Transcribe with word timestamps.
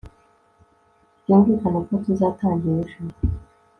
Byumvikane 1.21 1.79
ko 1.87 1.93
tuzatangira 2.03 2.77
ejo 2.83 2.99